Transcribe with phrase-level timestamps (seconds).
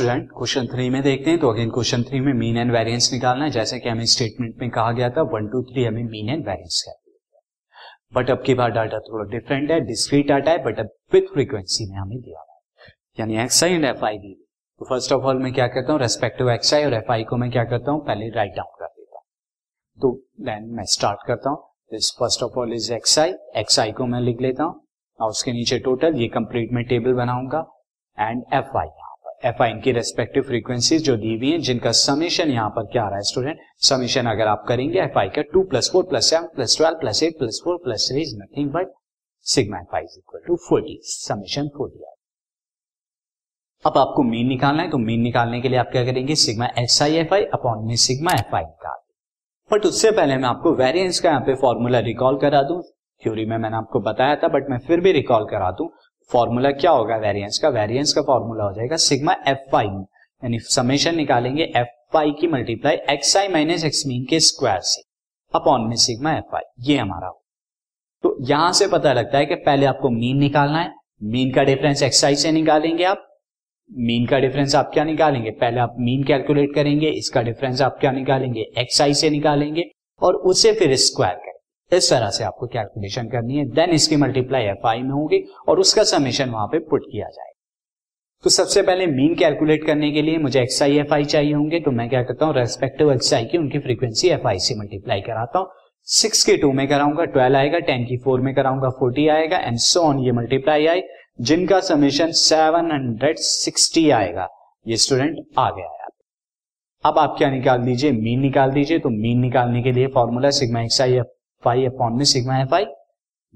[0.00, 3.44] Student question three में देखते हैं तो अगेन क्वेश्चन थ्री में मीन एंड वेरिएंस निकालना
[3.44, 6.46] है। जैसे कि हमें स्टेटमेंट में कहा गया था वन टू थ्री हमें mean and
[6.46, 10.88] variance calculate but अब की बार डाटा थोड़ा डिफरेंट है डिस्क्रीट डाटा है बट अब
[11.12, 14.32] विथ फ्रीक्वेंसी में हमें दिया हुआ है। यानी x i and f i दी
[14.80, 17.36] तो फ़र्स्ट ऑफ़ ऑल मैं क्या करता हूँ रेस्पेक्टिव एक्स आई और एफ़ आई को
[17.36, 19.24] मैं क्या करता हूँ, पहले राइट डाउन कर देता हूँ।
[19.98, 20.12] तो
[20.44, 21.58] देन मैं स्टार्ट करता हूँ।
[21.92, 24.80] First of all is x i x i को मैं लिख लेता हूँ।
[25.18, 27.64] और उसके नीचे टोटल ये कंप्लीट में टेबल बनाऊँगा।
[28.18, 28.88] And f i
[29.42, 33.08] f i इनकी रेस्पेक्टिव फ्रीक्वेंसीज जो दी हुई है, जिनका समीशन यहाँ पर क्या आ
[33.08, 33.58] रहा है स्टूडेंट
[33.88, 37.22] समीशन अगर आप करेंगे एफ़ आई का two plus four plus seven plus twelve plus
[37.22, 38.92] eight plus four plus three is nothing but
[39.46, 42.04] sigma f i is equal to forty summation forty
[43.84, 46.34] अब आपको मीन निकालना है तो मीन निकालने के लिए आप क्या करेंगे?
[46.36, 48.98] Sigma x i f i upon में सिग्मा एफ़ आई निकाल
[49.70, 52.82] बट उससे पहले मैं आपको वेरिएंस का यहाँ पे फॉर्मूला रिकॉल करा दूँ।
[53.22, 55.88] थ्योरी में मैंने आपको बताया था बट मैं फिर भी रिकॉल करा दूँ।
[56.32, 57.16] फॉर्मूला क्या होगा?
[57.16, 62.30] वेरिएंस का वेरिएंस का फॉर्मूला हो जाएगा सिग्मा एफ़ आई यानी समेशन निकालेंगे एफ़ आई
[62.30, 65.02] की multiply x i minus x mean के स्क्वायर से
[65.54, 67.42] अपॉन में सिग्मा एफ़ आई ये हमारा हो।
[68.24, 72.02] तो यहाँ से पता लगता है कि पहले आपको मीन निकालना है। मीन का डिफरेंस
[72.02, 73.26] एक्स आई से निकालेंगे आप।
[73.90, 75.50] मीन का डिफरेंस आप क्या निकालेंगे?
[75.50, 78.60] पहले आप मीन कैलकुलेट करेंगे, इसका डिफरेंस आप क्या निकालेंगे?
[78.78, 79.90] एक्स आई से निकालेंगे
[80.22, 81.34] और उसे फिर स्क्वायर
[81.92, 85.80] इस तरह से आपको कैलकुलेशन करनी है देन इसकी मल्टीप्लाई एफ़ आई में होगी और
[85.80, 87.48] उसका समीशन वहाँ पे पुट किया जाएगा।
[88.44, 91.80] तो सबसे पहले मीन कैलकुलेट करने के लिए मुझे एक्स आई एफ़ आई चाहिए होंगे
[91.80, 95.20] तो मैं क्या करता हूँ रेस्पेक्टिव एक्स आई की उनकी फ्रीक्वेंसी एफ़ आई से मल्टीप्लाई
[95.20, 95.68] कराता हूँ।
[96.08, 99.78] सिक्स के टू में कराऊँगा ट्वेल्व आएगा टेन की फोर में कराऊँगा फोर्टी आएगा एंड
[99.78, 101.02] सो ऑन ये मल्टीप्लाई आई।
[101.40, 104.48] जिनका समीशन सेवन हंड्रेड सिक्सटी आएगा,
[104.86, 106.08] ये स्टूडेंट आ गया है
[107.04, 108.12] अब। आप क्या निकाल दीजिए?
[108.12, 111.26] मीन निकाल दीजिए तो मीन निकालने के लिए formula sigma x i f
[111.64, 112.84] five upon में सिग्मा एफ़ आई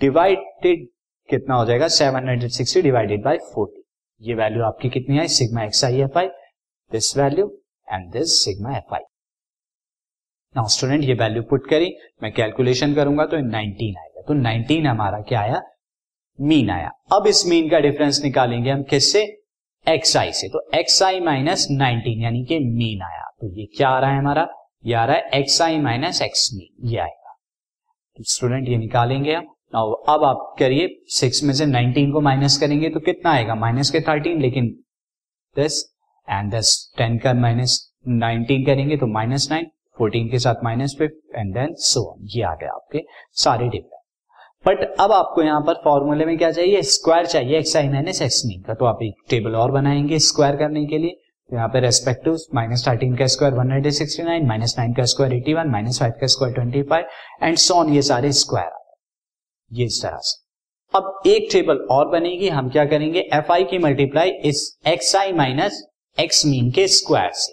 [0.00, 0.86] डिवाइडेड
[1.30, 1.88] कितना हो जाएगा?
[1.88, 3.82] Seven hundred sixty divided by forty.
[4.20, 5.28] ये वैल्यू आपकी कितनी आई?
[5.28, 6.26] Sigma x i f i
[6.92, 7.46] this value
[7.92, 9.00] and this sigma f i
[10.56, 15.20] now student ये value put करी। मैं कैलकुलेशन करूँगा तो 19 आएगा। तो 19 हमारा
[15.20, 15.62] क्या आया?
[16.40, 19.42] मीन आया। अब इस मीन का डिफरेंस निकालेंगे हम किससे?
[19.88, 23.88] एक्स आई से। तो एक्स आई माइनस नाइनटीन यानी कि मीन आया। तो ये क्या
[23.88, 24.48] आ रहा है हमारा?
[24.84, 27.25] ये आ रहा है x i minus x mean ये आएगा।
[28.20, 29.46] स्टूडेंट ये निकालेंगे हम
[30.08, 33.54] अब आप करिए सिक्स में से नाइनटीन को माइनस करेंगे तो कितना आएगा?
[33.54, 34.78] माइनस के थर्टीन लेकिन
[35.58, 35.94] दस
[36.30, 39.66] एंड दस टेन का माइनस नाइनटीन करेंगे तो माइनस नाइन
[39.98, 43.92] फोर्टीन के साथ minus fifth and then so ये आ गया आपके सारे डिफरेंट
[44.66, 46.82] बट अब आपको यहाँ पर फॉर्मूले में क्या चाहिए?
[46.82, 50.56] स्क्वायर चाहिए x i minus x mean का तो आप एक टेबल और बनाएँगे स्क्वायर
[50.56, 51.20] करने के लिए।
[51.50, 55.04] तो यहाँ पे रेस्पेक्टिव माइनस थर्टीन का square one hundred sixty nine minus nine का
[55.04, 57.06] square eighty one minus five का square twenty five
[57.42, 58.70] and so on ये सारे स्क्वायर
[59.70, 60.44] ये इस तरह से।
[60.94, 63.20] अब एक टेबल और बनेगी, हम क्या करेंगे?
[63.34, 65.82] एफ़ आई की मल्टीप्लाई इस x i minus
[66.18, 67.52] x mean के स्क्वायर से।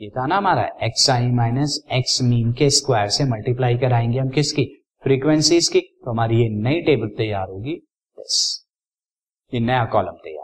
[0.00, 4.28] ये था ना हमारा x i minus x mean के स्क्वायर से मल्टीप्लाई कराएँगे हम
[4.28, 4.64] किसकी?
[5.04, 7.72] फ्रीक्वेंसीज की। तो हमारी ये नई टेबल तैयार होगी।
[9.52, 10.43] ये नया कॉलम तैयार।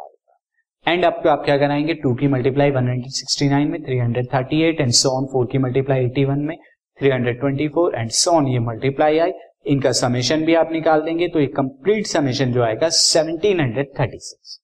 [0.87, 1.95] एंड आपको आप क्या कराएँगे?
[1.95, 6.57] टू की मल्टीप्लाई 169 में 338 एंड सो ऑन फोर की मल्टीप्लाई 81 में
[7.01, 9.33] 324 एंड सो ऑन ये मल्टीप्लाई आई
[9.67, 14.61] इनका समेशन भी आप निकाल देंगे तो ये कंप्लीट समेशन जो आएगा 1736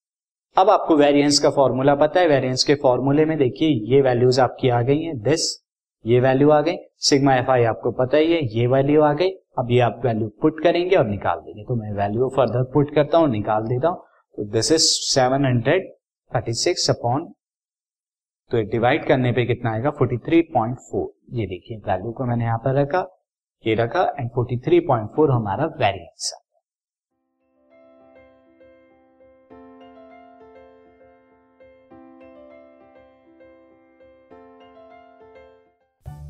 [0.56, 4.68] अब आपको वेरिएंस का फॉर्मूला पता है। वेरिएंस के फॉर्मूले में देखिए, ये वैल्यूज़ आपकी
[4.68, 5.64] आ गई हैं। दिस
[6.06, 9.28] ये वैल्यू आ गई। सिग्मा एफ़ आई आपको पता ही है, ये वैल्यू आ गई।
[9.58, 13.18] अब ये आप वैल्यू पुट करेंगे और निकाल देंगे। तो मैं वैल्यू फर्दर पुट करता
[13.18, 13.96] हूँ, निकाल देता हूँ।
[14.36, 15.95] तो this is seven hundred
[16.32, 17.24] thirty six upon
[18.50, 19.90] तो डिवाइड करने पे कितना आएगा?
[19.90, 21.36] Forty three point four.
[21.38, 23.00] ये देखिए वैल्यू को मैंने यहाँ पर रखा,
[23.64, 26.44] ये रखा and forty three point four हमारा वेरियंस है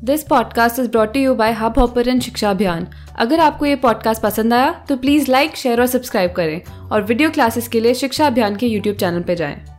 [0.03, 2.87] this podcast is brought you by Hubhopper शिक्षा अभियान
[3.19, 7.29] अगर आपको ये पॉडकास्ट पसंद आया तो प्लीज़ लाइक शेयर और सब्सक्राइब करें। और वीडियो
[7.29, 9.76] क्लासेस के लिए शिक्षा अभियान के यूट्यूब चैनल पर जाएँ।